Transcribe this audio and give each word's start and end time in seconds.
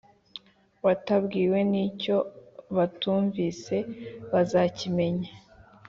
batabwiwe 0.85 1.59
n 1.71 1.73
icyo 1.85 2.17
batumvise 2.75 3.77
bazakimenya 4.31 5.31